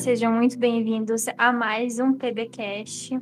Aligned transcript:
sejam 0.00 0.32
muito 0.32 0.58
bem-vindos 0.58 1.26
a 1.36 1.52
mais 1.52 2.00
um 2.00 2.14
PBcast. 2.14 3.20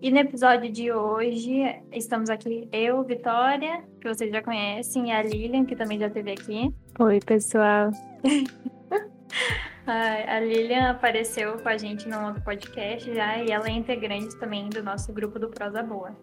E 0.00 0.08
no 0.08 0.18
episódio 0.18 0.70
de 0.70 0.92
hoje, 0.92 1.64
estamos 1.90 2.30
aqui 2.30 2.68
eu, 2.70 3.02
Vitória, 3.02 3.82
que 4.00 4.06
vocês 4.06 4.30
já 4.30 4.40
conhecem, 4.40 5.08
e 5.08 5.10
a 5.10 5.20
Lilian, 5.20 5.64
que 5.64 5.74
também 5.74 5.98
já 5.98 6.06
esteve 6.06 6.30
aqui. 6.30 6.72
Oi, 7.00 7.18
pessoal. 7.26 7.90
a 9.84 10.38
Lilian 10.38 10.90
apareceu 10.90 11.58
com 11.58 11.68
a 11.68 11.76
gente 11.76 12.08
no 12.08 12.24
outro 12.24 12.40
podcast 12.42 13.12
já, 13.12 13.38
e 13.38 13.50
ela 13.50 13.66
é 13.66 13.72
integrante 13.72 14.38
também 14.38 14.68
do 14.68 14.80
nosso 14.80 15.12
grupo 15.12 15.40
do 15.40 15.48
Prosa 15.48 15.82
Boa. 15.82 16.16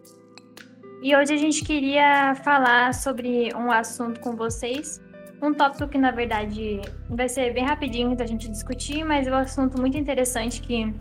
E 1.04 1.14
hoje 1.14 1.34
a 1.34 1.38
gente 1.38 1.62
queria 1.66 2.36
falar 2.36 2.94
sobre 2.94 3.54
um 3.54 3.70
assunto 3.70 4.22
com 4.22 4.34
vocês, 4.34 5.02
um 5.42 5.54
tópico 5.54 5.88
que 5.88 5.98
na 5.98 6.12
verdade 6.12 6.82
vai 7.10 7.30
ser 7.30 7.54
bem 7.54 7.66
rapidinho 7.66 8.16
da 8.16 8.26
gente 8.26 8.50
discutir, 8.50 9.04
mas 9.04 9.28
é 9.28 9.32
um 9.32 9.36
assunto 9.36 9.80
muito 9.80 9.98
interessante 9.98 10.62
que 10.62 10.94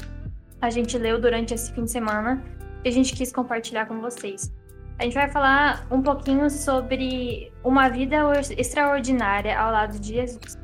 a 0.61 0.71
gente 0.71 0.97
leu 0.99 1.21
durante 1.21 1.55
esse 1.55 1.73
fim 1.73 1.85
de 1.85 1.91
semana 1.91 2.43
e 2.85 2.89
a 2.89 2.93
gente 2.93 3.15
quis 3.15 3.33
compartilhar 3.33 3.87
com 3.87 4.01
vocês. 4.01 4.53
A 4.99 5.05
gente 5.05 5.15
vai 5.15 5.29
falar 5.29 5.87
um 5.91 6.03
pouquinho 6.03 6.51
sobre 6.51 7.53
uma 7.63 7.89
vida 7.89 8.17
extraordinária 8.57 9.59
ao 9.59 9.71
lado 9.71 9.99
de 9.99 10.15
Jesus. 10.15 10.59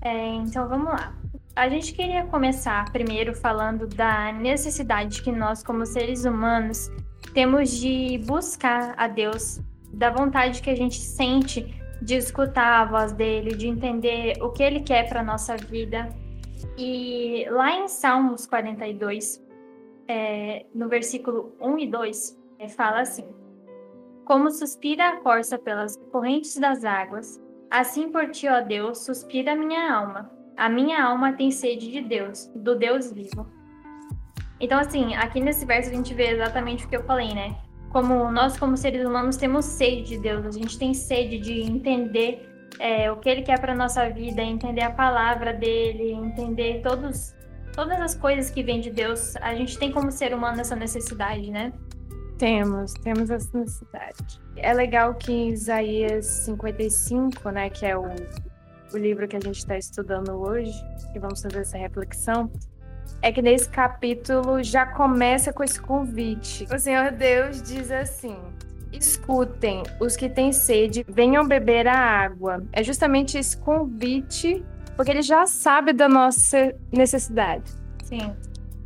É, 0.00 0.34
então 0.34 0.66
vamos 0.68 0.86
lá. 0.86 1.14
A 1.54 1.68
gente 1.68 1.92
queria 1.92 2.24
começar 2.24 2.90
primeiro 2.90 3.34
falando 3.34 3.86
da 3.86 4.32
necessidade 4.32 5.22
que 5.22 5.30
nós, 5.30 5.62
como 5.62 5.84
seres 5.86 6.24
humanos, 6.24 6.90
temos 7.32 7.70
de 7.70 8.18
buscar 8.26 8.94
a 8.96 9.06
Deus, 9.06 9.60
da 9.92 10.10
vontade 10.10 10.60
que 10.60 10.70
a 10.70 10.74
gente 10.74 10.98
sente 10.98 11.80
de 12.02 12.16
escutar 12.16 12.82
a 12.82 12.84
voz 12.84 13.12
dele, 13.12 13.54
de 13.54 13.68
entender 13.68 14.34
o 14.42 14.50
que 14.50 14.62
ele 14.62 14.80
quer 14.80 15.08
para 15.08 15.22
nossa 15.22 15.56
vida. 15.56 16.08
E 16.76 17.46
lá 17.50 17.72
em 17.72 17.88
Salmos 17.88 18.46
42, 18.46 19.44
é, 20.08 20.66
no 20.74 20.88
versículo 20.88 21.54
1 21.60 21.78
e 21.78 21.86
2, 21.86 22.38
é, 22.58 22.68
fala 22.68 23.00
assim: 23.00 23.26
Como 24.24 24.50
suspira 24.50 25.08
a 25.08 25.16
corça 25.18 25.58
pelas 25.58 25.96
correntes 26.10 26.56
das 26.56 26.84
águas, 26.84 27.40
assim 27.70 28.10
por 28.10 28.30
ti, 28.30 28.48
ó 28.48 28.60
Deus, 28.60 29.04
suspira 29.04 29.52
a 29.52 29.56
minha 29.56 29.92
alma. 29.92 30.30
A 30.56 30.68
minha 30.68 31.02
alma 31.02 31.32
tem 31.32 31.50
sede 31.50 31.90
de 31.90 32.00
Deus, 32.00 32.46
do 32.54 32.76
Deus 32.76 33.12
vivo. 33.12 33.46
Então, 34.60 34.78
assim, 34.78 35.14
aqui 35.14 35.40
nesse 35.40 35.66
verso 35.66 35.90
a 35.90 35.92
gente 35.92 36.14
vê 36.14 36.28
exatamente 36.28 36.86
o 36.86 36.88
que 36.88 36.96
eu 36.96 37.02
falei, 37.02 37.34
né? 37.34 37.56
Como 37.94 38.28
nós, 38.28 38.56
como 38.56 38.76
seres 38.76 39.06
humanos, 39.06 39.36
temos 39.36 39.64
sede 39.66 40.02
de 40.02 40.18
Deus, 40.18 40.44
a 40.44 40.50
gente 40.50 40.76
tem 40.76 40.92
sede 40.92 41.38
de 41.38 41.60
entender 41.60 42.44
é, 42.80 43.08
o 43.08 43.18
que 43.18 43.28
Ele 43.28 43.42
quer 43.42 43.60
para 43.60 43.72
nossa 43.72 44.10
vida, 44.10 44.42
entender 44.42 44.80
a 44.80 44.90
palavra 44.90 45.52
dele, 45.52 46.10
entender 46.10 46.82
todos, 46.82 47.36
todas 47.72 48.00
as 48.00 48.16
coisas 48.16 48.50
que 48.50 48.64
vêm 48.64 48.80
de 48.80 48.90
Deus. 48.90 49.36
A 49.36 49.54
gente 49.54 49.78
tem 49.78 49.92
como 49.92 50.10
ser 50.10 50.34
humano 50.34 50.60
essa 50.60 50.74
necessidade, 50.74 51.52
né? 51.52 51.72
Temos, 52.36 52.94
temos 52.94 53.30
essa 53.30 53.56
necessidade. 53.56 54.42
É 54.56 54.74
legal 54.74 55.14
que 55.14 55.30
em 55.30 55.50
Isaías 55.50 56.26
55, 56.26 57.48
né, 57.52 57.70
que 57.70 57.86
é 57.86 57.96
o, 57.96 58.06
o 58.92 58.98
livro 58.98 59.28
que 59.28 59.36
a 59.36 59.40
gente 59.40 59.58
está 59.58 59.78
estudando 59.78 60.32
hoje, 60.32 60.74
e 61.14 61.18
vamos 61.20 61.40
fazer 61.40 61.60
essa 61.60 61.78
reflexão, 61.78 62.50
é 63.22 63.32
que 63.32 63.40
nesse 63.40 63.68
capítulo 63.68 64.62
já 64.62 64.84
começa 64.84 65.52
com 65.52 65.64
esse 65.64 65.80
convite. 65.80 66.66
O 66.72 66.78
Senhor 66.78 67.10
Deus 67.10 67.62
diz 67.62 67.90
assim: 67.90 68.36
Escutem, 68.92 69.82
os 70.00 70.16
que 70.16 70.28
têm 70.28 70.52
sede, 70.52 71.04
venham 71.08 71.46
beber 71.46 71.88
a 71.88 71.96
água. 71.96 72.62
É 72.72 72.82
justamente 72.82 73.38
esse 73.38 73.56
convite, 73.56 74.64
porque 74.96 75.10
ele 75.10 75.22
já 75.22 75.46
sabe 75.46 75.92
da 75.92 76.08
nossa 76.08 76.74
necessidade. 76.92 77.72
Sim. 78.04 78.32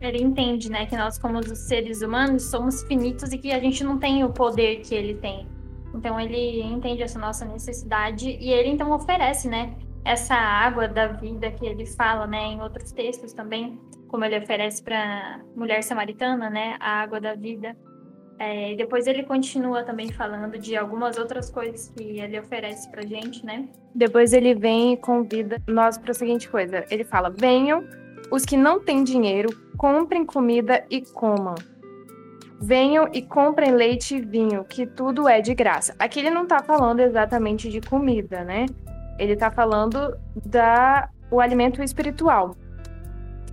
Ele 0.01 0.23
entende, 0.23 0.71
né, 0.71 0.87
que 0.87 0.97
nós, 0.97 1.19
como 1.19 1.41
os 1.41 1.59
seres 1.59 2.03
humanos, 2.03 2.45
somos 2.45 2.85
finitos 2.85 3.33
e 3.33 3.39
que 3.39 3.51
a 3.51 3.59
gente 3.59 3.83
não 3.83 3.99
tem 3.99 4.23
o 4.23 4.31
poder 4.31 4.81
que 4.83 4.95
ele 4.95 5.15
tem. 5.15 5.47
Então 5.93 6.19
ele 6.21 6.63
entende 6.63 7.03
essa 7.03 7.19
nossa 7.19 7.45
necessidade 7.45 8.29
e 8.41 8.51
ele 8.51 8.69
então 8.69 8.93
oferece, 8.93 9.49
né, 9.49 9.75
essa 10.05 10.35
água 10.35 10.89
da 10.89 11.09
vida 11.09 11.51
que 11.51 11.67
ele 11.67 11.87
fala, 11.87 12.27
né, 12.27 12.39
em 12.39 12.61
outros 12.61 12.93
textos 12.93 13.33
também, 13.33 13.79
como 14.09 14.25
ele 14.25 14.39
oferece 14.39 14.83
para 14.83 15.41
mulher 15.55 15.83
samaritana, 15.83 16.49
né, 16.49 16.77
a 16.81 17.01
água 17.01 17.21
da 17.21 17.35
vida. 17.35 17.77
É, 18.39 18.77
depois 18.77 19.07
ele 19.09 19.25
continua 19.25 19.83
também 19.83 20.13
falando 20.13 20.57
de 20.59 20.77
algumas 20.77 21.19
outras 21.19 21.51
coisas 21.51 21.89
que 21.89 22.21
ele 22.21 22.39
oferece 22.39 22.89
para 22.89 23.03
gente, 23.03 23.45
né? 23.45 23.69
Depois 23.93 24.33
ele 24.33 24.55
vem 24.55 24.93
e 24.93 24.97
convida 24.97 25.61
nós 25.67 25.99
para 25.99 26.13
a 26.13 26.15
seguinte 26.15 26.49
coisa: 26.49 26.85
ele 26.89 27.03
fala, 27.03 27.31
venham 27.31 27.85
os 28.31 28.45
que 28.45 28.57
não 28.57 28.79
têm 28.79 29.03
dinheiro, 29.03 29.49
comprem 29.77 30.25
comida 30.25 30.85
e 30.89 31.01
comam. 31.01 31.57
Venham 32.61 33.09
e 33.13 33.23
comprem 33.23 33.73
leite 33.73 34.17
e 34.17 34.21
vinho, 34.21 34.65
que 34.65 34.87
tudo 34.87 35.29
é 35.29 35.41
de 35.41 35.55
graça. 35.55 35.95
Aqui 35.99 36.21
ele 36.21 36.31
não 36.31 36.43
está 36.43 36.63
falando 36.63 37.01
exatamente 37.01 37.69
de 37.69 37.81
comida, 37.81 38.45
né? 38.45 38.67
Ele 39.19 39.33
está 39.33 39.51
falando 39.51 40.17
da 40.47 41.09
o 41.31 41.41
alimento 41.41 41.83
espiritual. 41.83 42.57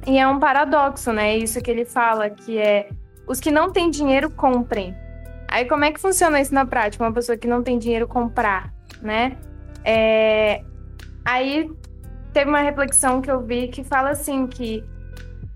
E 0.07 0.17
é 0.17 0.27
um 0.27 0.39
paradoxo, 0.39 1.11
né? 1.11 1.35
Isso 1.35 1.61
que 1.61 1.71
ele 1.71 1.83
fala, 1.83 2.29
que 2.29 2.57
é 2.57 2.89
os 3.27 3.39
que 3.39 3.51
não 3.51 3.71
têm 3.71 3.89
dinheiro 3.89 4.29
comprem. 4.29 4.95
Aí 5.47 5.65
como 5.65 5.85
é 5.85 5.91
que 5.91 5.99
funciona 5.99 6.39
isso 6.39 6.53
na 6.53 6.65
prática? 6.65 7.03
Uma 7.03 7.13
pessoa 7.13 7.37
que 7.37 7.47
não 7.47 7.63
tem 7.63 7.77
dinheiro 7.77 8.07
comprar, 8.07 8.73
né? 9.01 9.37
É... 9.83 10.63
Aí 11.23 11.71
teve 12.33 12.49
uma 12.49 12.61
reflexão 12.61 13.21
que 13.21 13.31
eu 13.31 13.41
vi 13.41 13.67
que 13.67 13.83
fala 13.83 14.09
assim 14.09 14.45
que 14.45 14.83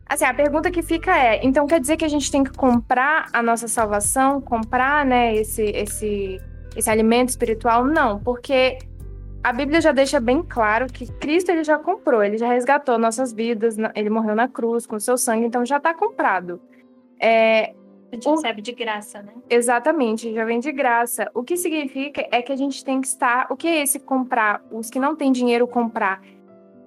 assim 0.08 0.26
a 0.26 0.34
pergunta 0.34 0.72
que 0.72 0.82
fica 0.82 1.16
é 1.16 1.46
então 1.46 1.68
quer 1.68 1.80
dizer 1.80 1.98
que 1.98 2.06
a 2.06 2.10
gente 2.10 2.32
tem 2.32 2.44
que 2.44 2.52
comprar 2.52 3.28
a 3.34 3.44
nossa 3.44 3.68
salvação, 3.68 4.42
comprar, 4.42 5.06
né? 5.06 5.36
Esse 5.36 5.64
esse 5.64 6.42
esse 6.76 6.90
alimento 6.90 7.30
espiritual? 7.30 7.84
Não, 7.84 8.20
porque 8.20 8.80
a 9.44 9.54
Bíblia 9.54 9.80
já 9.80 9.92
deixa 9.92 10.20
bem 10.20 10.44
claro 10.44 10.88
que 10.88 11.12
Cristo 11.14 11.50
ele 11.50 11.64
já 11.64 11.78
comprou, 11.78 12.24
ele 12.24 12.38
já 12.38 12.48
resgatou 12.48 12.98
nossas 12.98 13.32
vidas, 13.32 13.78
ele 13.96 14.10
morreu 14.10 14.36
na 14.36 14.48
cruz 14.48 14.86
com 14.86 14.98
o 14.98 15.00
seu 15.00 15.18
sangue, 15.18 15.46
então 15.46 15.66
já 15.66 15.78
está 15.78 15.94
comprado. 15.94 16.62
É, 17.20 17.74
a 18.12 18.16
gente 18.16 18.28
o... 18.28 18.36
recebe 18.36 18.62
de 18.62 18.72
graça, 18.74 19.22
né? 19.22 19.34
Exatamente, 19.50 20.34
já 20.34 20.44
vem 20.44 20.60
de 20.60 20.72
graça. 20.72 21.30
O 21.34 21.44
que 21.44 21.56
significa 21.56 22.28
é 22.32 22.42
que 22.42 22.52
a 22.52 22.56
gente 22.56 22.84
tem 22.84 23.00
que 23.00 23.08
estar. 23.08 23.48
O 23.50 23.56
que 23.56 23.68
é 23.68 23.82
esse 23.82 24.00
comprar? 24.00 24.64
Os 24.72 24.90
que 24.90 25.00
não 25.00 25.16
têm 25.16 25.32
dinheiro 25.32 25.68
comprar. 25.68 26.22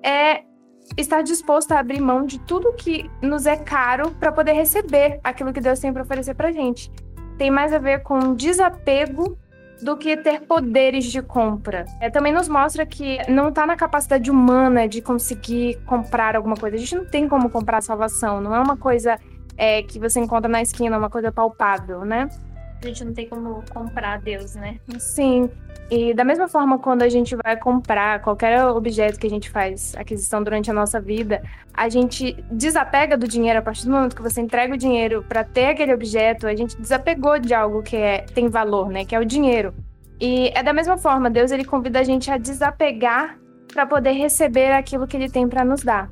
É 0.02 0.42
estar 0.96 1.22
disposto 1.22 1.72
a 1.72 1.78
abrir 1.78 2.00
mão 2.00 2.26
de 2.26 2.40
tudo 2.40 2.72
que 2.74 3.08
nos 3.22 3.46
é 3.46 3.56
caro 3.56 4.10
para 4.18 4.32
poder 4.32 4.52
receber 4.52 5.20
aquilo 5.22 5.52
que 5.52 5.60
Deus 5.60 5.78
tem 5.78 5.92
para 5.92 6.02
oferecer 6.02 6.34
para 6.34 6.50
gente. 6.50 6.90
Tem 7.38 7.50
mais 7.50 7.72
a 7.72 7.78
ver 7.78 8.02
com 8.02 8.34
desapego 8.34 9.38
do 9.82 9.96
que 9.96 10.16
ter 10.16 10.42
poderes 10.42 11.04
de 11.04 11.20
compra. 11.20 11.86
É, 12.00 12.08
também 12.08 12.32
nos 12.32 12.48
mostra 12.48 12.86
que 12.86 13.18
não 13.30 13.48
está 13.48 13.66
na 13.66 13.76
capacidade 13.76 14.30
humana 14.30 14.86
de 14.86 15.02
conseguir 15.02 15.78
comprar 15.84 16.36
alguma 16.36 16.56
coisa. 16.56 16.76
A 16.76 16.78
gente 16.78 16.94
não 16.94 17.04
tem 17.04 17.28
como 17.28 17.50
comprar 17.50 17.82
salvação, 17.82 18.40
não 18.40 18.54
é 18.54 18.60
uma 18.60 18.76
coisa 18.76 19.18
é, 19.56 19.82
que 19.82 19.98
você 19.98 20.20
encontra 20.20 20.48
na 20.48 20.62
esquina, 20.62 20.96
uma 20.96 21.10
coisa 21.10 21.32
palpável, 21.32 22.04
né? 22.04 22.28
A 22.82 22.86
gente 22.86 23.04
não 23.04 23.14
tem 23.14 23.28
como 23.28 23.62
comprar 23.70 24.20
Deus, 24.20 24.54
né? 24.56 24.78
Sim. 24.98 25.48
E 25.90 26.14
da 26.14 26.24
mesma 26.24 26.48
forma, 26.48 26.78
quando 26.78 27.02
a 27.02 27.08
gente 27.08 27.36
vai 27.36 27.56
comprar 27.56 28.20
qualquer 28.22 28.64
objeto 28.64 29.20
que 29.20 29.26
a 29.26 29.30
gente 29.30 29.50
faz 29.50 29.94
aquisição 29.94 30.42
durante 30.42 30.70
a 30.70 30.74
nossa 30.74 31.00
vida, 31.00 31.42
a 31.72 31.88
gente 31.88 32.32
desapega 32.50 33.16
do 33.16 33.28
dinheiro 33.28 33.58
a 33.58 33.62
partir 33.62 33.84
do 33.84 33.92
momento 33.92 34.16
que 34.16 34.22
você 34.22 34.40
entrega 34.40 34.74
o 34.74 34.76
dinheiro 34.76 35.24
para 35.28 35.44
ter 35.44 35.66
aquele 35.66 35.92
objeto, 35.92 36.46
a 36.46 36.56
gente 36.56 36.76
desapegou 36.80 37.38
de 37.38 37.54
algo 37.54 37.82
que 37.82 37.96
é, 37.96 38.22
tem 38.22 38.48
valor, 38.48 38.88
né? 38.88 39.04
Que 39.04 39.14
é 39.14 39.20
o 39.20 39.24
dinheiro. 39.24 39.74
E 40.20 40.50
é 40.54 40.62
da 40.62 40.72
mesma 40.72 40.96
forma, 40.96 41.28
Deus 41.28 41.50
ele 41.50 41.64
convida 41.64 42.00
a 42.00 42.02
gente 42.02 42.30
a 42.30 42.38
desapegar 42.38 43.38
para 43.72 43.86
poder 43.86 44.12
receber 44.12 44.72
aquilo 44.72 45.06
que 45.06 45.16
ele 45.16 45.28
tem 45.28 45.48
para 45.48 45.64
nos 45.64 45.82
dar. 45.82 46.10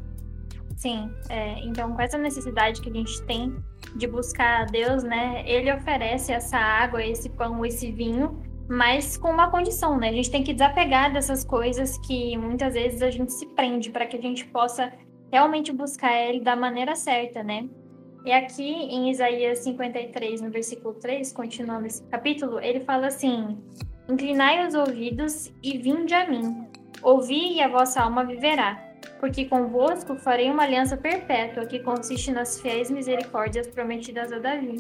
Sim, 0.81 1.13
é, 1.29 1.61
então 1.61 1.93
com 1.93 2.01
essa 2.01 2.17
necessidade 2.17 2.81
que 2.81 2.89
a 2.89 2.93
gente 2.95 3.23
tem 3.27 3.55
de 3.97 4.07
buscar 4.07 4.63
a 4.63 4.65
Deus, 4.65 5.03
né? 5.03 5.45
Ele 5.47 5.71
oferece 5.71 6.33
essa 6.33 6.57
água, 6.57 7.05
esse 7.05 7.29
pão, 7.29 7.67
esse 7.67 7.93
vinho, 7.93 8.43
mas 8.67 9.19
com 9.19 9.29
uma 9.29 9.51
condição, 9.51 9.99
né? 9.99 10.09
A 10.09 10.13
gente 10.13 10.31
tem 10.31 10.43
que 10.43 10.55
desapegar 10.55 11.13
dessas 11.13 11.45
coisas 11.45 11.99
que 11.99 12.35
muitas 12.39 12.73
vezes 12.73 13.03
a 13.03 13.11
gente 13.11 13.31
se 13.31 13.45
prende 13.49 13.91
para 13.91 14.07
que 14.07 14.17
a 14.17 14.23
gente 14.23 14.47
possa 14.47 14.91
realmente 15.31 15.71
buscar 15.71 16.19
ele 16.19 16.41
da 16.41 16.57
maneira 16.57 16.97
certa, 16.97 17.43
né? 17.43 17.69
E 18.25 18.33
aqui 18.33 18.73
em 18.73 19.11
Isaías 19.11 19.59
53, 19.59 20.41
no 20.41 20.51
versículo 20.51 20.95
3, 20.95 21.31
continuando 21.35 21.89
esse 21.89 22.03
capítulo, 22.05 22.59
ele 22.59 22.81
fala 22.81 23.09
assim: 23.09 23.59
Inclinai 24.09 24.67
os 24.67 24.73
ouvidos 24.73 25.53
e 25.63 25.77
vinde 25.77 26.15
a 26.15 26.27
mim. 26.27 26.67
Ouvi 27.03 27.57
e 27.57 27.61
a 27.61 27.69
vossa 27.69 28.01
alma 28.01 28.25
viverá 28.25 28.90
porque 29.21 29.45
convosco 29.45 30.17
farei 30.17 30.51
uma 30.51 30.63
aliança 30.63 30.97
perpétua 30.97 31.67
que 31.67 31.79
consiste 31.81 32.33
nas 32.33 32.59
fiéis 32.61 32.91
misericórdias 32.91 33.69
prometidas 33.69 34.33
a 34.33 34.39
Davi. 34.39 34.79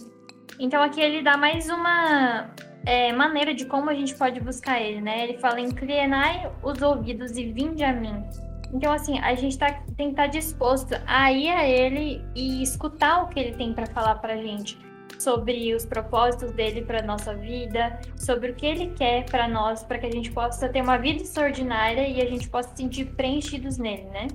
Então 0.58 0.82
aqui 0.82 1.00
ele 1.00 1.22
dá 1.22 1.36
mais 1.36 1.68
uma 1.68 2.50
é, 2.86 3.12
maneira 3.12 3.54
de 3.54 3.66
como 3.66 3.90
a 3.90 3.94
gente 3.94 4.14
pode 4.14 4.40
buscar 4.40 4.80
ele, 4.80 5.00
né? 5.00 5.24
Ele 5.24 5.38
fala: 5.38 5.60
inclinai 5.60 6.50
os 6.62 6.80
ouvidos 6.80 7.36
e 7.36 7.52
vinde 7.52 7.84
a 7.84 7.92
mim. 7.92 8.24
Então, 8.72 8.92
assim, 8.92 9.18
a 9.18 9.34
gente 9.34 9.58
tá, 9.58 9.82
tem 9.96 10.06
que 10.06 10.12
estar 10.12 10.24
tá 10.24 10.28
disposto 10.28 10.94
a 11.06 11.32
ir 11.32 11.48
a 11.48 11.68
ele 11.68 12.24
e 12.36 12.62
escutar 12.62 13.24
o 13.24 13.28
que 13.28 13.40
ele 13.40 13.56
tem 13.56 13.74
para 13.74 13.86
falar 13.86 14.14
pra 14.16 14.36
gente 14.36 14.78
sobre 15.20 15.74
os 15.74 15.84
propósitos 15.84 16.50
dele 16.52 16.82
para 16.82 17.02
nossa 17.02 17.34
vida, 17.34 18.00
sobre 18.16 18.50
o 18.50 18.54
que 18.54 18.66
ele 18.66 18.88
quer 18.96 19.26
para 19.26 19.46
nós, 19.46 19.82
para 19.82 19.98
que 19.98 20.06
a 20.06 20.10
gente 20.10 20.32
possa 20.32 20.68
ter 20.68 20.82
uma 20.82 20.96
vida 20.96 21.22
extraordinária 21.22 22.08
e 22.08 22.20
a 22.20 22.24
gente 22.24 22.48
possa 22.48 22.70
se 22.70 22.76
sentir 22.76 23.04
preenchidos 23.14 23.76
nele, 23.76 24.04
né? 24.04 24.28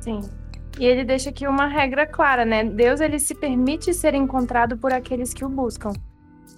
Sim. 0.00 0.20
E 0.78 0.86
ele 0.86 1.04
deixa 1.04 1.30
aqui 1.30 1.46
uma 1.46 1.66
regra 1.66 2.06
clara, 2.06 2.44
né? 2.44 2.64
Deus 2.64 3.00
ele 3.00 3.18
se 3.18 3.34
permite 3.34 3.92
ser 3.92 4.14
encontrado 4.14 4.78
por 4.78 4.92
aqueles 4.92 5.34
que 5.34 5.44
o 5.44 5.48
buscam. 5.48 5.92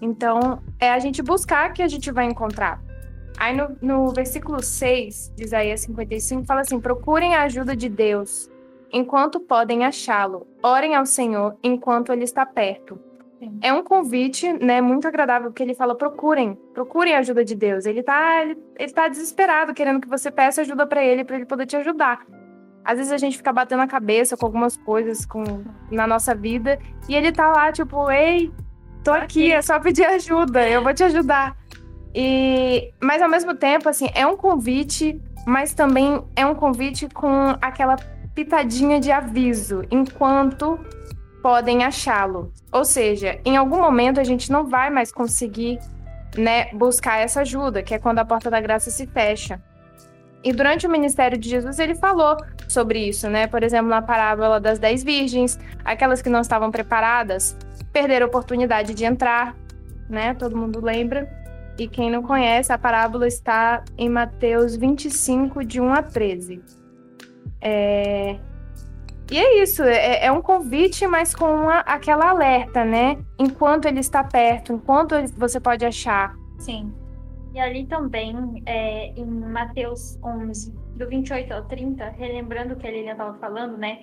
Então, 0.01 0.63
é 0.79 0.91
a 0.91 0.99
gente 0.99 1.23
buscar 1.23 1.73
que 1.73 1.83
a 1.83 1.89
gente 1.89 2.11
vai 2.11 2.27
encontrar. 2.27 2.83
Aí 3.39 3.57
no, 3.57 3.77
no 3.81 4.13
versículo 4.13 4.63
6 4.63 5.33
de 5.35 5.45
Isaías 5.45 5.81
55 5.81 6.45
fala 6.45 6.61
assim: 6.61 6.81
procurem 6.81 7.35
a 7.35 7.43
ajuda 7.43 7.75
de 7.75 7.89
Deus 7.89 8.49
enquanto 8.93 9.41
podem 9.41 9.85
achá-lo. 9.85 10.47
Orem 10.63 10.95
ao 10.95 11.07
Senhor 11.07 11.57
enquanto 11.63 12.13
ele 12.13 12.25
está 12.25 12.45
perto. 12.45 12.99
É 13.61 13.73
um 13.73 13.83
convite, 13.83 14.53
né, 14.53 14.81
muito 14.81 15.07
agradável, 15.09 15.51
porque 15.51 15.63
ele 15.63 15.75
fala: 15.75 15.95
procurem, 15.95 16.59
procurem 16.75 17.15
a 17.15 17.19
ajuda 17.19 17.45
de 17.45 17.55
Deus. 17.55 17.87
Ele 17.87 18.03
tá, 18.03 18.43
ele, 18.43 18.59
ele 18.79 18.93
tá 18.93 19.09
desesperado, 19.09 19.75
querendo 19.75 20.01
que 20.01 20.09
você 20.09 20.31
peça 20.31 20.61
ajuda 20.61 20.87
para 20.87 21.05
ele, 21.05 21.25
para 21.25 21.37
ele 21.37 21.47
poder 21.47 21.67
te 21.67 21.77
ajudar. 21.77 22.25
Às 22.85 22.99
vezes 22.99 23.13
a 23.13 23.19
gente 23.19 23.37
fica 23.37 23.53
batendo 23.53 23.83
a 23.83 23.87
cabeça 23.87 24.37
com 24.37 24.45
algumas 24.45 24.77
coisas 24.77 25.25
com, 25.25 25.45
na 25.91 26.07
nossa 26.07 26.35
vida, 26.35 26.79
e 27.09 27.15
ele 27.15 27.31
tá 27.31 27.49
lá, 27.49 27.71
tipo, 27.71 28.11
ei, 28.11 28.53
tô 29.05 29.13
aqui, 29.13 29.53
é 29.53 29.63
só 29.63 29.79
pedir 29.79 30.05
ajuda, 30.05 30.69
eu 30.69 30.83
vou 30.83 30.93
te 30.93 31.05
ajudar. 31.05 31.57
E, 32.15 32.93
mas 33.01 33.23
ao 33.23 33.29
mesmo 33.29 33.55
tempo, 33.55 33.89
assim, 33.89 34.09
é 34.15 34.27
um 34.27 34.37
convite, 34.37 35.21
mas 35.47 35.73
também 35.75 36.23
é 36.35 36.45
um 36.45 36.55
convite 36.55 37.09
com 37.09 37.57
aquela 37.61 37.97
pitadinha 38.35 38.99
de 38.99 39.13
aviso, 39.13 39.83
enquanto 39.91 40.79
podem 41.43 41.85
achá-lo. 41.85 42.53
Ou 42.71 42.85
seja, 42.85 43.41
em 43.45 43.57
algum 43.57 43.81
momento 43.81 44.21
a 44.21 44.25
gente 44.25 44.51
não 44.51 44.67
vai 44.67 44.89
mais 44.89 45.13
conseguir 45.13 45.79
né, 46.37 46.73
buscar 46.73 47.19
essa 47.19 47.41
ajuda, 47.41 47.83
que 47.83 47.95
é 47.95 47.99
quando 47.99 48.21
a 48.21 48.25
porta 48.25 48.51
da 48.51 48.61
graça 48.61 48.91
se 48.91 49.07
fecha. 49.07 49.61
E 50.45 50.53
durante 50.53 50.87
o 50.87 50.91
ministério 50.91 51.39
de 51.39 51.49
Jesus, 51.49 51.79
ele 51.79 51.95
falou 51.95 52.37
sobre 52.69 52.99
isso, 52.99 53.29
né? 53.29 53.47
Por 53.47 53.63
exemplo, 53.63 53.89
na 53.89 54.03
parábola 54.03 54.59
das 54.59 54.79
dez 54.79 55.05
virgens, 55.05 55.59
aquelas 55.85 56.21
que 56.21 56.29
não 56.29 56.41
estavam 56.41 56.71
preparadas 56.71 57.57
perderam 57.93 58.27
a 58.27 58.29
oportunidade 58.29 58.95
de 58.95 59.05
entrar, 59.05 59.55
né? 60.09 60.35
Todo 60.35 60.57
mundo 60.57 60.81
lembra. 60.81 61.31
E 61.79 61.87
quem 61.87 62.11
não 62.11 62.23
conhece, 62.23 62.73
a 62.73 62.79
parábola 62.79 63.27
está 63.27 63.85
em 63.97 64.09
Mateus 64.09 64.75
25, 64.75 65.65
de 65.65 65.81
1 65.81 65.93
a 65.93 66.03
13. 66.03 66.61
É... 67.61 68.37
E 69.33 69.39
é 69.39 69.63
isso, 69.63 69.83
é, 69.83 70.27
é 70.27 70.31
um 70.31 70.43
convite, 70.43 71.07
mas 71.07 71.35
com 71.35 71.47
uma, 71.47 71.79
aquela 71.79 72.29
alerta, 72.29 72.85
né? 72.85 73.17
Enquanto 73.39 73.87
ele 73.87 74.01
está 74.01 74.23
perto, 74.23 74.75
enquanto 74.75 75.15
ele, 75.15 75.27
você 75.29 75.59
pode 75.59 75.87
achar. 75.87 76.37
Sim. 76.59 76.93
E 77.55 77.59
ali 77.59 77.87
também, 77.87 78.63
é, 78.67 79.07
em 79.17 79.25
Mateus 79.25 80.19
11, 80.23 80.75
do 80.97 81.09
28 81.09 81.51
ao 81.51 81.65
30, 81.65 82.11
relembrando 82.11 82.75
o 82.75 82.77
que 82.77 82.87
a 82.87 82.91
Lilian 82.91 83.13
estava 83.13 83.33
falando, 83.39 83.79
né? 83.79 84.01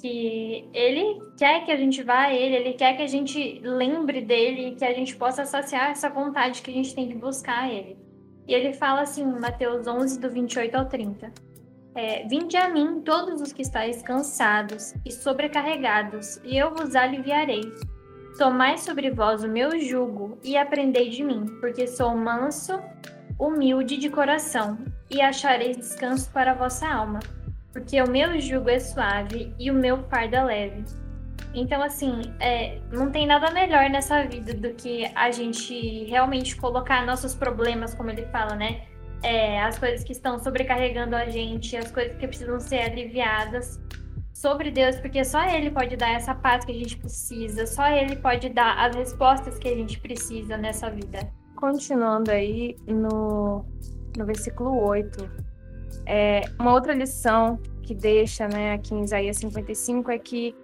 Que 0.00 0.66
ele 0.72 1.20
quer 1.36 1.66
que 1.66 1.72
a 1.72 1.76
gente 1.76 2.02
vá 2.02 2.20
a 2.20 2.34
ele, 2.34 2.56
ele 2.56 2.72
quer 2.72 2.96
que 2.96 3.02
a 3.02 3.06
gente 3.06 3.60
lembre 3.62 4.22
dele, 4.22 4.76
que 4.76 4.84
a 4.86 4.94
gente 4.94 5.14
possa 5.14 5.42
associar 5.42 5.90
essa 5.90 6.08
vontade 6.08 6.62
que 6.62 6.70
a 6.70 6.74
gente 6.74 6.94
tem 6.94 7.06
de 7.06 7.16
buscar 7.16 7.64
a 7.64 7.70
ele. 7.70 7.98
E 8.48 8.54
ele 8.54 8.72
fala 8.72 9.02
assim, 9.02 9.26
Mateus 9.26 9.86
11, 9.86 10.18
do 10.18 10.30
28 10.30 10.74
ao 10.74 10.86
30. 10.86 11.49
É, 11.94 12.26
Vinde 12.28 12.56
a 12.56 12.68
mim 12.68 13.02
todos 13.02 13.40
os 13.40 13.52
que 13.52 13.62
estáis 13.62 14.02
cansados 14.02 14.94
e 15.04 15.10
sobrecarregados, 15.10 16.40
e 16.44 16.56
eu 16.56 16.72
vos 16.72 16.94
aliviarei. 16.94 17.62
Tomai 18.38 18.78
sobre 18.78 19.10
vós 19.10 19.42
o 19.42 19.48
meu 19.48 19.78
jugo 19.80 20.38
e 20.42 20.56
aprendei 20.56 21.10
de 21.10 21.22
mim, 21.24 21.46
porque 21.60 21.86
sou 21.86 22.16
manso, 22.16 22.80
humilde 23.38 23.96
de 23.96 24.08
coração, 24.08 24.78
e 25.10 25.20
achareis 25.20 25.76
descanso 25.76 26.30
para 26.30 26.52
a 26.52 26.54
vossa 26.54 26.86
alma, 26.86 27.18
porque 27.72 28.00
o 28.00 28.08
meu 28.08 28.40
jugo 28.40 28.70
é 28.70 28.78
suave 28.78 29.52
e 29.58 29.70
o 29.70 29.74
meu 29.74 29.98
fardo 30.04 30.36
é 30.36 30.44
leve. 30.44 30.84
Então, 31.52 31.82
assim, 31.82 32.32
é, 32.38 32.78
não 32.92 33.10
tem 33.10 33.26
nada 33.26 33.50
melhor 33.50 33.90
nessa 33.90 34.24
vida 34.24 34.54
do 34.54 34.72
que 34.74 35.10
a 35.16 35.32
gente 35.32 36.04
realmente 36.04 36.54
colocar 36.56 37.04
nossos 37.04 37.34
problemas, 37.34 37.92
como 37.92 38.10
ele 38.10 38.24
fala, 38.26 38.54
né? 38.54 38.82
É, 39.22 39.60
as 39.62 39.78
coisas 39.78 40.04
que 40.04 40.12
estão 40.12 40.38
sobrecarregando 40.38 41.14
a 41.14 41.28
gente, 41.28 41.76
as 41.76 41.90
coisas 41.90 42.16
que 42.16 42.26
precisam 42.26 42.58
ser 42.60 42.80
aliviadas 42.80 43.80
sobre 44.32 44.70
Deus, 44.70 44.96
porque 44.96 45.24
só 45.24 45.44
Ele 45.44 45.70
pode 45.70 45.96
dar 45.96 46.10
essa 46.12 46.34
paz 46.34 46.64
que 46.64 46.72
a 46.72 46.74
gente 46.74 46.96
precisa, 46.96 47.66
só 47.66 47.88
Ele 47.88 48.16
pode 48.16 48.48
dar 48.48 48.78
as 48.78 48.96
respostas 48.96 49.58
que 49.58 49.68
a 49.68 49.74
gente 49.74 50.00
precisa 50.00 50.56
nessa 50.56 50.88
vida. 50.90 51.30
Continuando 51.56 52.30
aí 52.30 52.76
no, 52.86 53.64
no 54.16 54.24
versículo 54.24 54.82
8, 54.82 55.30
é, 56.06 56.40
uma 56.58 56.72
outra 56.72 56.94
lição 56.94 57.58
que 57.82 57.94
deixa 57.94 58.48
né, 58.48 58.72
aqui 58.72 58.94
em 58.94 59.02
Isaías 59.02 59.36
55 59.36 60.10
é 60.10 60.18
que 60.18 60.54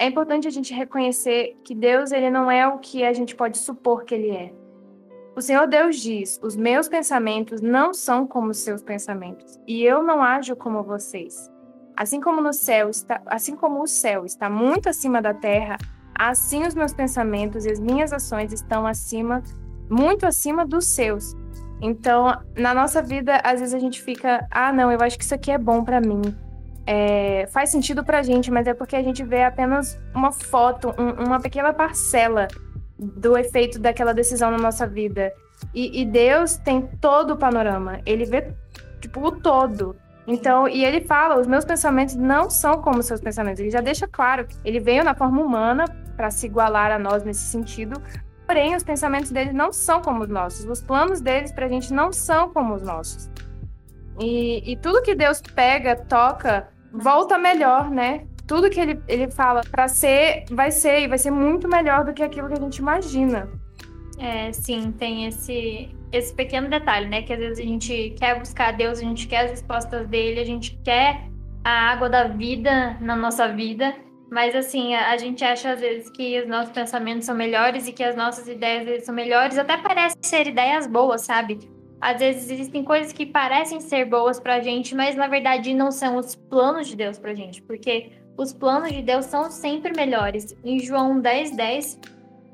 é 0.00 0.06
importante 0.06 0.48
a 0.48 0.50
gente 0.50 0.72
reconhecer 0.72 1.58
que 1.62 1.74
Deus 1.74 2.10
ele 2.10 2.30
não 2.30 2.50
é 2.50 2.66
o 2.66 2.78
que 2.78 3.04
a 3.04 3.12
gente 3.12 3.36
pode 3.36 3.58
supor 3.58 4.04
que 4.04 4.14
Ele 4.14 4.30
é. 4.30 4.59
O 5.40 5.42
Senhor 5.42 5.66
Deus 5.66 5.96
diz: 5.96 6.38
Os 6.42 6.54
meus 6.54 6.86
pensamentos 6.86 7.62
não 7.62 7.94
são 7.94 8.26
como 8.26 8.50
os 8.50 8.58
seus 8.58 8.82
pensamentos, 8.82 9.58
e 9.66 9.82
eu 9.82 10.02
não 10.02 10.22
ajo 10.22 10.54
como 10.54 10.82
vocês. 10.82 11.50
Assim 11.96 12.20
como 12.20 12.42
no 12.42 12.52
céu 12.52 12.90
está, 12.90 13.22
assim 13.24 13.56
como 13.56 13.82
o 13.82 13.86
céu 13.86 14.26
está 14.26 14.50
muito 14.50 14.90
acima 14.90 15.22
da 15.22 15.32
terra, 15.32 15.78
assim 16.14 16.66
os 16.66 16.74
meus 16.74 16.92
pensamentos 16.92 17.64
e 17.64 17.70
as 17.70 17.80
minhas 17.80 18.12
ações 18.12 18.52
estão 18.52 18.86
acima, 18.86 19.42
muito 19.88 20.26
acima 20.26 20.66
dos 20.66 20.88
seus. 20.88 21.34
Então, 21.80 22.38
na 22.54 22.74
nossa 22.74 23.00
vida, 23.00 23.40
às 23.42 23.60
vezes 23.60 23.74
a 23.74 23.78
gente 23.78 24.02
fica, 24.02 24.46
ah, 24.50 24.70
não, 24.70 24.92
eu 24.92 25.00
acho 25.00 25.16
que 25.16 25.24
isso 25.24 25.34
aqui 25.34 25.50
é 25.50 25.56
bom 25.56 25.82
para 25.82 26.02
mim. 26.02 26.20
É, 26.86 27.46
faz 27.50 27.70
sentido 27.70 28.04
pra 28.04 28.22
gente, 28.22 28.50
mas 28.50 28.66
é 28.66 28.74
porque 28.74 28.94
a 28.94 29.02
gente 29.02 29.24
vê 29.24 29.42
apenas 29.42 29.98
uma 30.14 30.32
foto, 30.32 30.94
um, 30.98 31.24
uma 31.28 31.40
pequena 31.40 31.72
parcela 31.72 32.46
do 33.00 33.36
efeito 33.36 33.78
daquela 33.78 34.12
decisão 34.12 34.50
na 34.50 34.58
nossa 34.58 34.86
vida. 34.86 35.32
E, 35.74 36.02
e, 36.02 36.04
Deus 36.04 36.56
tem 36.56 36.82
todo 37.00 37.32
o 37.32 37.36
panorama. 37.36 38.00
Ele 38.04 38.24
vê, 38.24 38.52
tipo, 39.00 39.20
o 39.26 39.32
todo. 39.32 39.96
Então, 40.26 40.68
e 40.68 40.84
ele 40.84 41.00
fala: 41.00 41.38
os 41.38 41.46
meus 41.46 41.64
pensamentos 41.64 42.14
não 42.14 42.50
são 42.50 42.82
como 42.82 42.98
os 42.98 43.06
seus 43.06 43.20
pensamentos. 43.20 43.60
Ele 43.60 43.70
já 43.70 43.80
deixa 43.80 44.06
claro. 44.06 44.46
Ele 44.64 44.78
veio 44.78 45.02
na 45.02 45.14
forma 45.14 45.42
humana 45.42 45.84
para 46.16 46.30
se 46.30 46.46
igualar 46.46 46.92
a 46.92 46.98
nós 46.98 47.24
nesse 47.24 47.44
sentido. 47.44 48.00
Porém, 48.46 48.74
os 48.74 48.82
pensamentos 48.82 49.30
dele 49.30 49.52
não 49.52 49.72
são 49.72 50.02
como 50.02 50.22
os 50.22 50.28
nossos. 50.28 50.64
Os 50.66 50.82
planos 50.82 51.20
deles 51.20 51.52
para 51.52 51.66
a 51.66 51.68
gente 51.68 51.92
não 51.92 52.12
são 52.12 52.50
como 52.50 52.74
os 52.74 52.82
nossos. 52.82 53.30
E, 54.18 54.72
e 54.72 54.76
tudo 54.76 55.02
que 55.02 55.14
Deus 55.14 55.40
pega, 55.40 55.96
toca, 55.96 56.68
volta 56.92 57.38
melhor, 57.38 57.90
né? 57.90 58.26
Tudo 58.50 58.68
que 58.68 58.80
ele, 58.80 59.00
ele 59.06 59.30
fala 59.30 59.60
para 59.60 59.86
ser, 59.86 60.44
vai 60.50 60.72
ser, 60.72 61.02
e 61.02 61.06
vai 61.06 61.18
ser 61.18 61.30
muito 61.30 61.68
melhor 61.68 62.04
do 62.04 62.12
que 62.12 62.20
aquilo 62.20 62.48
que 62.48 62.54
a 62.54 62.60
gente 62.60 62.78
imagina. 62.78 63.48
É, 64.18 64.52
sim, 64.52 64.90
tem 64.90 65.26
esse, 65.26 65.88
esse 66.10 66.34
pequeno 66.34 66.68
detalhe, 66.68 67.06
né? 67.06 67.22
Que 67.22 67.32
às 67.32 67.38
vezes 67.38 67.60
a 67.60 67.62
gente 67.62 68.12
quer 68.18 68.40
buscar 68.40 68.72
Deus, 68.72 68.98
a 68.98 69.02
gente 69.02 69.28
quer 69.28 69.44
as 69.44 69.52
respostas 69.52 70.04
dele, 70.08 70.40
a 70.40 70.44
gente 70.44 70.76
quer 70.82 71.28
a 71.62 71.92
água 71.92 72.10
da 72.10 72.24
vida 72.24 72.96
na 73.00 73.14
nossa 73.14 73.46
vida, 73.46 73.94
mas 74.28 74.56
assim, 74.56 74.96
a, 74.96 75.12
a 75.12 75.16
gente 75.16 75.44
acha 75.44 75.70
às 75.70 75.80
vezes 75.80 76.10
que 76.10 76.40
os 76.40 76.48
nossos 76.48 76.72
pensamentos 76.72 77.26
são 77.26 77.36
melhores 77.36 77.86
e 77.86 77.92
que 77.92 78.02
as 78.02 78.16
nossas 78.16 78.48
ideias 78.48 79.04
são 79.04 79.14
melhores, 79.14 79.58
até 79.58 79.76
parecem 79.76 80.20
ser 80.24 80.48
ideias 80.48 80.88
boas, 80.88 81.20
sabe? 81.20 81.60
Às 82.00 82.18
vezes 82.18 82.50
existem 82.50 82.82
coisas 82.82 83.12
que 83.12 83.26
parecem 83.26 83.78
ser 83.78 84.06
boas 84.06 84.40
pra 84.40 84.58
gente, 84.58 84.92
mas 84.92 85.14
na 85.14 85.28
verdade 85.28 85.72
não 85.72 85.92
são 85.92 86.16
os 86.16 86.34
planos 86.34 86.88
de 86.88 86.96
Deus 86.96 87.16
pra 87.16 87.32
gente, 87.32 87.62
porque 87.62 88.18
os 88.40 88.54
planos 88.54 88.90
de 88.90 89.02
Deus 89.02 89.26
são 89.26 89.50
sempre 89.50 89.92
melhores. 89.94 90.56
Em 90.64 90.78
João 90.78 91.20
10, 91.20 91.50
10, 91.54 91.98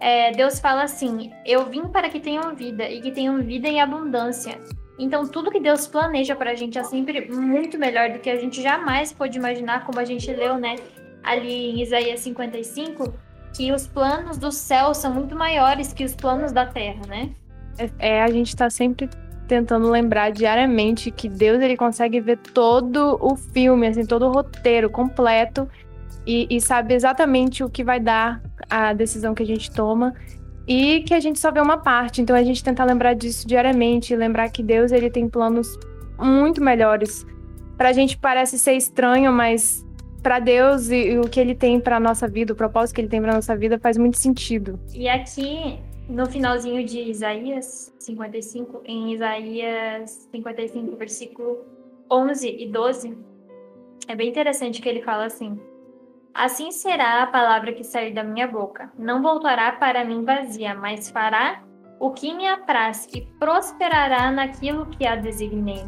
é, 0.01 0.33
Deus 0.33 0.59
fala 0.59 0.83
assim: 0.83 1.31
Eu 1.45 1.67
vim 1.67 1.83
para 1.83 2.11
que 2.11 2.19
tenham 2.19 2.57
vida 2.57 2.89
e 2.91 3.01
que 3.01 3.13
tenham 3.13 3.41
vida 3.41 3.69
em 3.69 3.81
abundância. 3.81 4.59
Então, 4.99 5.29
tudo 5.29 5.51
que 5.51 5.61
Deus 5.61 5.87
planeja 5.87 6.35
para 6.35 6.51
a 6.51 6.55
gente 6.57 6.77
é 6.77 6.83
sempre 6.83 7.31
muito 7.31 7.79
melhor 7.79 8.11
do 8.11 8.19
que 8.19 8.29
a 8.29 8.37
gente 8.37 8.61
jamais 8.61 9.13
pôde 9.13 9.39
imaginar, 9.39 9.85
como 9.85 10.01
a 10.01 10.05
gente 10.05 10.29
leu, 10.33 10.59
né, 10.59 10.75
ali 11.23 11.71
em 11.71 11.83
Isaías 11.83 12.21
55, 12.21 13.15
que 13.55 13.71
os 13.73 13.87
planos 13.87 14.39
do 14.39 14.51
céu 14.51 14.93
são 14.93 15.15
muito 15.15 15.37
maiores 15.37 15.93
que 15.93 16.05
os 16.05 16.17
planos 16.17 16.51
da 16.51 16.67
terra, 16.67 17.07
né? 17.07 17.31
É, 17.79 18.17
é 18.17 18.23
a 18.23 18.29
gente 18.29 18.49
está 18.49 18.69
sempre 18.71 19.09
tentando 19.47 19.89
lembrar 19.91 20.31
diariamente 20.31 21.11
que 21.11 21.29
Deus 21.29 21.61
ele 21.63 21.77
consegue 21.77 22.21
ver 22.21 22.39
todo 22.39 23.19
o 23.21 23.37
filme, 23.37 23.87
assim, 23.87 24.05
todo 24.05 24.27
o 24.27 24.33
roteiro 24.33 24.91
completo 24.91 25.69
e, 26.27 26.47
e, 26.51 26.61
sabe 26.61 26.95
exatamente 26.95 27.63
o 27.63 27.71
que 27.71 27.85
vai 27.85 28.01
dar 28.01 28.43
a 28.69 28.93
decisão 28.93 29.35
que 29.35 29.43
a 29.43 29.47
gente 29.47 29.71
toma 29.71 30.13
e 30.67 31.03
que 31.03 31.15
a 31.15 31.21
gente 31.21 31.39
só 31.39 31.53
vê 31.53 31.61
uma 31.61 31.79
parte. 31.79 32.21
Então 32.21 32.35
a 32.35 32.43
gente 32.43 32.65
tentar 32.65 32.85
lembrar 32.85 33.15
disso 33.15 33.47
diariamente, 33.47 34.15
lembrar 34.17 34.51
que 34.51 34.63
Deus 34.63 34.91
ele 34.91 35.09
tem 35.09 35.29
planos 35.29 35.79
muito 36.19 36.61
melhores 36.61 37.25
pra 37.77 37.93
gente 37.93 38.17
parece 38.17 38.59
ser 38.59 38.73
estranho, 38.73 39.33
mas 39.33 39.87
para 40.23 40.41
Deus 40.41 40.91
e, 40.91 41.13
e, 41.13 41.19
o 41.19 41.29
que 41.29 41.39
ele 41.39 41.55
tem 41.55 41.79
para 41.79 42.01
nossa 42.01 42.27
vida, 42.27 42.53
o 42.53 42.57
propósito 42.57 42.97
que 42.97 43.01
ele 43.03 43.09
tem 43.09 43.23
para 43.23 43.35
nossa 43.35 43.57
vida 43.57 43.79
faz 43.79 43.97
muito 43.97 44.19
sentido. 44.19 44.81
E 44.93 45.09
aqui 45.09 45.79
no 46.09 46.27
finalzinho 46.27 46.85
de 46.85 47.01
Isaías 47.01 47.93
55, 47.99 48.83
em 48.85 49.13
Isaías 49.13 50.29
55, 50.31 50.97
versículo 50.97 51.65
11 52.11 52.49
e 52.49 52.69
12, 52.69 53.19
é 54.09 54.15
bem 54.15 54.29
interessante 54.29 54.81
que 54.81 54.89
ele 54.89 55.03
fala 55.03 55.25
assim: 55.25 55.61
Assim 56.33 56.71
será 56.71 57.23
a 57.23 57.27
palavra 57.27 57.73
que 57.73 57.83
sair 57.83 58.15
da 58.15 58.23
minha 58.23 58.47
boca. 58.47 58.93
Não 58.97 59.21
voltará 59.21 59.73
para 59.73 60.05
mim 60.05 60.25
vazia, 60.25 60.75
mas 60.75 61.11
fará 61.11 61.65
o 61.99 62.11
que 62.11 62.33
me 62.33 62.47
apraz 62.47 63.09
e 63.13 63.23
prosperará 63.41 64.31
naquilo 64.31 64.87
que 64.87 65.07
a 65.07 65.17
designei. 65.17 65.85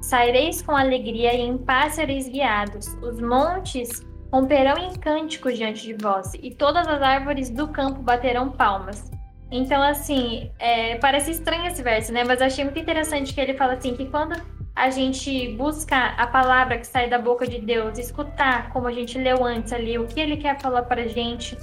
Saireis 0.00 0.62
com 0.62 0.74
alegria 0.74 1.34
e 1.34 1.40
em 1.40 1.58
paz 1.58 1.94
sereis 1.94 2.28
guiados. 2.28 2.86
Os 3.02 3.20
montes 3.20 4.02
romperão 4.32 4.78
em 4.78 4.94
cânticos 4.98 5.58
diante 5.58 5.82
de 5.82 5.94
vós, 5.94 6.32
e 6.40 6.54
todas 6.54 6.88
as 6.88 7.02
árvores 7.02 7.50
do 7.50 7.68
campo 7.68 8.00
baterão 8.00 8.50
palmas. 8.50 9.11
Então, 9.52 9.82
assim, 9.82 10.50
é, 10.58 10.96
parece 10.96 11.30
estranho 11.30 11.66
esse 11.66 11.82
verso, 11.82 12.10
né? 12.10 12.24
Mas 12.24 12.40
eu 12.40 12.46
achei 12.46 12.64
muito 12.64 12.78
interessante 12.78 13.34
que 13.34 13.40
ele 13.40 13.52
fala 13.52 13.74
assim: 13.74 13.94
que 13.94 14.06
quando 14.06 14.34
a 14.74 14.88
gente 14.88 15.54
buscar 15.56 16.14
a 16.18 16.26
palavra 16.26 16.78
que 16.78 16.86
sai 16.86 17.10
da 17.10 17.18
boca 17.18 17.46
de 17.46 17.60
Deus, 17.60 17.98
escutar, 17.98 18.70
como 18.70 18.86
a 18.86 18.92
gente 18.92 19.18
leu 19.18 19.44
antes 19.44 19.70
ali, 19.74 19.98
o 19.98 20.06
que 20.06 20.18
ele 20.18 20.38
quer 20.38 20.58
falar 20.58 20.84
para 20.84 21.02
a 21.02 21.06
gente, 21.06 21.58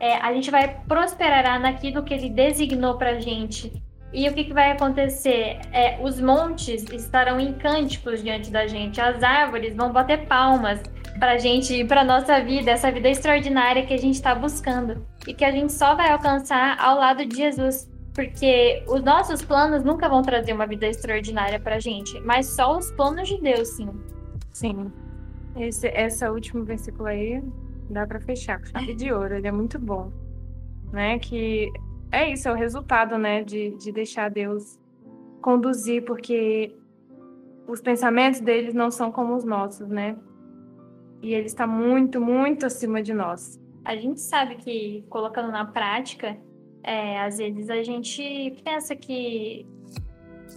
é, 0.00 0.16
a 0.16 0.32
gente 0.32 0.50
vai 0.50 0.80
prosperar 0.88 1.60
naquilo 1.60 2.02
que 2.02 2.14
ele 2.14 2.30
designou 2.30 2.96
para 2.96 3.10
a 3.10 3.20
gente. 3.20 3.70
E 4.10 4.26
o 4.26 4.32
que, 4.32 4.44
que 4.44 4.54
vai 4.54 4.70
acontecer? 4.70 5.58
É, 5.70 5.98
os 6.00 6.18
montes 6.18 6.84
estarão 6.84 7.38
em 7.38 7.52
cânticos 7.52 8.22
diante 8.22 8.50
da 8.50 8.66
gente, 8.66 9.02
as 9.02 9.22
árvores 9.22 9.76
vão 9.76 9.92
bater 9.92 10.26
palmas 10.26 10.80
para 11.18 11.32
a 11.32 11.38
gente, 11.38 11.84
para 11.84 12.02
nossa 12.02 12.40
vida, 12.40 12.70
essa 12.70 12.90
vida 12.90 13.08
extraordinária 13.10 13.84
que 13.84 13.92
a 13.92 13.98
gente 13.98 14.14
está 14.14 14.34
buscando 14.34 15.04
e 15.26 15.34
que 15.34 15.44
a 15.44 15.50
gente 15.50 15.72
só 15.72 15.94
vai 15.94 16.10
alcançar 16.10 16.78
ao 16.78 16.98
lado 16.98 17.24
de 17.24 17.36
Jesus. 17.36 17.90
Porque 18.14 18.84
os 18.86 19.02
nossos 19.02 19.42
planos 19.42 19.82
nunca 19.82 20.08
vão 20.08 20.22
trazer 20.22 20.52
uma 20.52 20.66
vida 20.66 20.86
extraordinária 20.86 21.58
pra 21.58 21.80
gente, 21.80 22.20
mas 22.20 22.46
só 22.46 22.78
os 22.78 22.90
planos 22.92 23.28
de 23.28 23.40
Deus, 23.40 23.68
sim. 23.68 23.90
Sim. 24.52 24.92
Esse 25.56 25.88
essa 25.88 26.30
último 26.30 26.64
versículo 26.64 27.08
aí 27.08 27.42
dá 27.90 28.06
para 28.06 28.20
fechar 28.20 28.60
com 28.60 28.66
chave 28.66 28.94
de 28.94 29.12
ouro, 29.12 29.34
ele 29.34 29.48
é 29.48 29.52
muito 29.52 29.80
bom. 29.80 30.12
Né? 30.92 31.18
Que 31.18 31.72
é 32.12 32.30
isso, 32.30 32.48
é 32.48 32.52
o 32.52 32.54
resultado, 32.54 33.18
né, 33.18 33.42
de, 33.42 33.70
de 33.76 33.90
deixar 33.90 34.30
Deus 34.30 34.78
conduzir, 35.42 36.04
porque 36.04 36.72
os 37.66 37.80
pensamentos 37.80 38.40
deles 38.40 38.72
não 38.72 38.90
são 38.90 39.10
como 39.10 39.34
os 39.34 39.44
nossos, 39.44 39.88
né? 39.88 40.16
E 41.20 41.34
ele 41.34 41.46
está 41.46 41.66
muito, 41.66 42.20
muito 42.20 42.66
acima 42.66 43.02
de 43.02 43.12
nós. 43.12 43.60
A 43.84 43.96
gente 43.96 44.20
sabe 44.20 44.56
que 44.56 45.04
colocando 45.08 45.50
na 45.50 45.64
prática, 45.64 46.36
é, 46.82 47.20
às 47.20 47.38
vezes 47.38 47.68
a 47.68 47.82
gente 47.82 48.56
pensa 48.64 48.96
que 48.96 49.66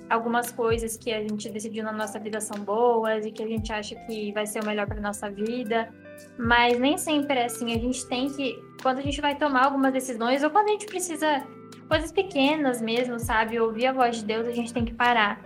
algumas 0.10 0.52
coisas 0.52 0.96
que 0.96 1.12
a 1.12 1.22
gente 1.22 1.50
decidiu 1.50 1.84
na 1.84 1.92
nossa 1.92 2.20
vida 2.20 2.40
são 2.40 2.64
boas 2.64 3.26
e 3.26 3.32
que 3.32 3.44
a 3.44 3.48
gente 3.48 3.72
acha 3.72 3.96
que 4.06 4.32
vai 4.32 4.46
ser 4.46 4.64
o 4.64 4.66
melhor 4.66 4.88
para 4.88 5.02
nossa 5.02 5.30
vida, 5.30 5.94
mas 6.38 6.80
nem 6.80 6.98
sempre 6.98 7.40
é 7.40 7.46
assim. 7.46 7.74
A 7.74 7.80
gente 7.80 8.06
tem 8.08 8.30
que, 8.30 8.56
quando 8.82 9.00
a 9.00 9.02
gente 9.02 9.20
vai 9.20 9.36
tomar 9.36 9.66
algumas 9.66 9.92
decisões 9.92 10.44
ou 10.44 10.50
quando 10.50 10.70
a 10.70 10.72
gente 10.72 10.86
precisa 10.86 11.46
coisas 11.88 12.12
pequenas 12.12 12.82
mesmo, 12.82 13.20
sabe, 13.20 13.60
ouvir 13.60 13.88
a 13.88 13.94
voz 13.94 14.18
de 14.18 14.26
Deus, 14.26 14.48
a 14.48 14.52
gente 14.52 14.74
tem 14.74 14.86
que 14.86 14.94
parar. 14.94 15.42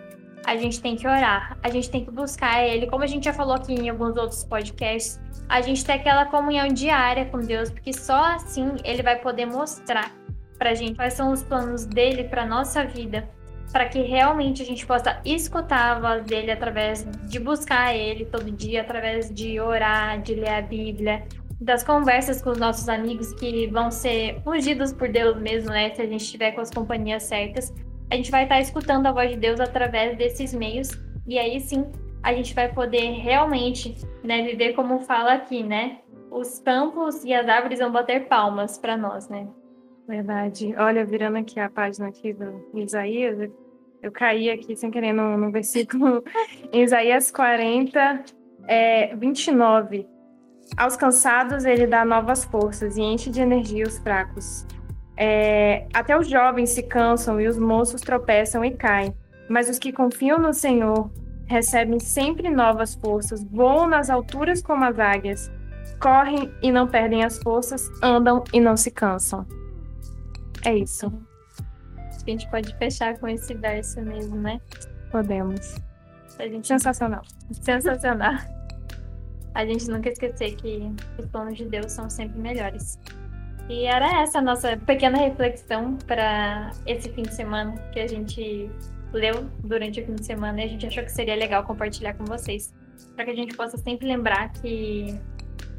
A 0.46 0.58
gente 0.58 0.82
tem 0.82 0.96
que 0.96 1.08
orar, 1.08 1.58
a 1.62 1.70
gente 1.70 1.90
tem 1.90 2.04
que 2.04 2.12
buscar 2.12 2.64
Ele, 2.64 2.88
como 2.88 3.04
a 3.04 3.08
gente 3.08 3.26
já 3.26 3.34
falou 3.34 3.54
aqui 3.54 3.74
em 3.74 3.90
alguns 3.90 4.18
outros 4.18 4.44
podcasts, 4.44 5.20
a 5.48 5.62
gente 5.62 5.86
tem 5.86 5.96
aquela 5.96 6.26
comunhão 6.26 6.68
diária 6.68 7.26
com 7.26 7.40
Deus, 7.40 7.70
porque 7.70 7.94
só 7.94 8.36
assim 8.36 8.76
Ele 8.84 9.04
vai 9.04 9.20
poder 9.20 9.46
mostrar 9.46 10.12
para 10.58 10.72
a 10.72 10.76
gente 10.76 10.96
quais 10.96 11.14
são 11.14 11.32
os 11.32 11.42
planos 11.42 11.86
dele 11.86 12.26
para 12.26 12.46
nossa 12.46 12.86
vida, 12.86 13.28
para 13.72 13.88
que 13.88 14.02
realmente 14.02 14.62
a 14.62 14.66
gente 14.66 14.86
possa 14.86 15.20
escutar 15.26 15.96
a 15.96 16.00
voz 16.00 16.26
dele 16.26 16.52
através 16.52 17.04
de 17.28 17.40
buscar 17.40 17.96
ele 17.96 18.26
todo 18.26 18.52
dia, 18.52 18.82
através 18.82 19.34
de 19.34 19.60
orar, 19.60 20.22
de 20.22 20.36
ler 20.36 20.50
a 20.50 20.62
Bíblia, 20.62 21.24
das 21.60 21.84
conversas 21.84 22.42
com 22.42 22.52
os 22.52 22.58
nossos 22.58 22.90
amigos 22.90 23.34
que 23.34 23.68
vão 23.68 23.90
ser 23.90 24.42
ungidos 24.46 24.92
por 24.92 25.10
Deus 25.10 25.38
mesmo, 25.38 25.70
né? 25.70 25.94
Se 25.96 26.02
a 26.02 26.06
gente 26.06 26.22
estiver 26.22 26.52
com 26.52 26.62
as 26.62 26.70
companhias 26.70 27.24
certas, 27.24 27.74
a 28.12 28.16
gente 28.16 28.30
vai 28.30 28.44
estar 28.44 28.60
escutando 28.60 29.08
a 29.08 29.12
voz 29.14 29.32
de 29.32 29.38
Deus 29.38 29.60
através 29.62 30.18
desses 30.18 30.54
meios 30.54 30.90
e 31.26 31.40
aí 31.40 31.62
sim 31.62 31.90
a 32.22 32.34
gente 32.34 32.54
vai 32.54 32.72
poder 32.72 33.10
realmente, 33.14 33.96
né, 34.22 34.44
viver 34.44 34.74
como 34.74 35.00
fala 35.00 35.34
aqui, 35.34 35.64
né? 35.64 36.00
Os 36.30 36.60
campos 36.60 37.24
e 37.24 37.34
as 37.34 37.48
árvores 37.48 37.80
vão 37.80 37.92
bater 37.92 38.28
palmas 38.28 38.78
para 38.78 38.96
nós, 38.96 39.28
né? 39.28 39.48
Verdade. 40.08 40.76
Olha, 40.78 41.06
virando 41.06 41.38
aqui 41.38 41.60
a 41.60 41.70
página 41.70 42.10
aqui 42.10 42.34
do 42.34 42.70
Isaías, 42.76 43.50
eu 44.04 44.12
caí 44.12 44.50
aqui 44.52 44.76
sem 44.76 44.92
querer 44.92 45.14
no, 45.14 45.38
no 45.38 45.50
versículo 45.50 46.24
em 46.72 46.84
Isaías 46.84 47.32
40, 47.32 48.24
é, 48.68 49.16
29. 49.16 50.06
Aos 50.78 50.96
cansados 50.96 51.66
ele 51.66 51.88
dá 51.88 52.06
novas 52.06 52.44
forças 52.46 52.98
e 52.98 53.02
enche 53.02 53.30
de 53.30 53.42
energia 53.42 53.86
os 53.88 53.98
fracos. 54.00 54.66
É, 55.18 55.88
até 55.94 56.18
os 56.18 56.28
jovens 56.28 56.70
se 56.70 56.84
cansam 56.84 57.40
e 57.40 57.48
os 57.48 57.58
moços 57.58 58.02
tropeçam 58.02 58.64
e 58.64 58.72
caem, 58.72 59.14
mas 59.50 59.70
os 59.70 59.78
que 59.78 59.92
confiam 59.92 60.40
no 60.40 60.54
Senhor 60.54 61.12
recebem 61.46 62.00
sempre 62.00 62.50
novas 62.50 62.96
forças, 62.96 63.44
voam 63.44 63.88
nas 63.88 64.10
alturas 64.10 64.62
como 64.62 64.86
as 64.86 64.98
águias, 64.98 65.52
correm 66.00 66.52
e 66.62 66.72
não 66.72 66.88
perdem 66.88 67.24
as 67.24 67.38
forças, 67.40 67.90
andam 68.02 68.44
e 68.54 68.60
não 68.60 68.78
se 68.78 68.90
cansam. 68.90 69.46
É 70.66 70.76
isso. 70.76 71.12
Acho 71.98 72.24
que 72.24 72.32
a 72.32 72.34
gente 72.34 72.50
pode 72.50 72.76
fechar 72.78 73.20
com 73.20 73.28
esse 73.28 73.54
verso 73.54 74.02
mesmo, 74.02 74.36
né? 74.38 74.62
Podemos. 75.12 75.76
A 76.40 76.48
gente... 76.48 76.68
Sensacional. 76.68 77.22
Sensacional. 77.52 78.36
A 79.54 79.66
gente 79.66 79.90
nunca 79.90 80.10
esquecer 80.10 80.56
que 80.56 80.90
os 81.20 81.26
planos 81.26 81.58
de 81.58 81.66
Deus 81.66 81.92
são 81.92 82.10
sempre 82.10 82.40
melhores. 82.40 82.98
E 83.72 83.86
era 83.86 84.22
essa 84.22 84.40
a 84.40 84.42
nossa 84.42 84.76
pequena 84.76 85.18
reflexão 85.18 85.98
para 86.06 86.72
esse 86.86 87.08
fim 87.08 87.24
de 87.24 87.34
semana 87.34 87.74
que 87.94 88.02
a 88.02 88.08
gente 88.08 88.70
leu 89.14 89.46
durante 89.64 90.02
o 90.02 90.06
fim 90.06 90.14
de 90.14 90.26
semana 90.26 90.60
e 90.60 90.66
a 90.66 90.68
gente 90.68 90.86
achou 90.86 91.02
que 91.02 91.12
seria 91.12 91.36
legal 91.38 91.64
compartilhar 91.64 92.14
com 92.16 92.26
vocês, 92.26 92.74
para 93.16 93.24
que 93.24 93.32
a 93.32 93.36
gente 93.36 93.56
possa 93.56 93.78
sempre 93.78 94.06
lembrar 94.06 94.52
que 94.52 95.18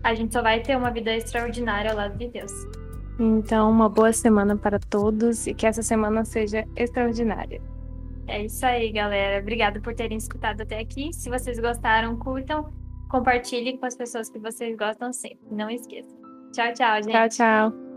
a 0.02 0.14
gente 0.14 0.32
só 0.32 0.40
vai 0.40 0.60
ter 0.60 0.74
uma 0.74 0.90
vida 0.90 1.14
extraordinária 1.14 1.90
ao 1.90 1.96
lado 1.98 2.16
de 2.16 2.28
Deus. 2.28 2.50
Então, 3.20 3.70
uma 3.70 3.90
boa 3.90 4.10
semana 4.10 4.56
para 4.56 4.78
todos 4.78 5.46
e 5.46 5.52
que 5.52 5.66
essa 5.66 5.82
semana 5.82 6.24
seja 6.24 6.64
extraordinária. 6.74 7.60
É 8.26 8.42
isso 8.42 8.64
aí, 8.64 8.90
galera. 8.90 9.38
Obrigada 9.38 9.82
por 9.82 9.94
terem 9.94 10.16
escutado 10.16 10.62
até 10.62 10.78
aqui. 10.78 11.12
Se 11.12 11.28
vocês 11.28 11.58
gostaram, 11.58 12.16
curtam, 12.16 12.72
compartilhem 13.10 13.76
com 13.76 13.84
as 13.84 13.94
pessoas 13.94 14.30
que 14.30 14.38
vocês 14.38 14.74
gostam 14.78 15.12
sempre. 15.12 15.46
Não 15.50 15.68
esqueçam. 15.68 16.21
Tchau, 16.52 16.72
tchau, 16.74 17.02
gente. 17.02 17.12
Tchau, 17.12 17.28
tchau. 17.70 17.91